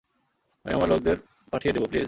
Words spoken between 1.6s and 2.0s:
দেবো, প্লিজ।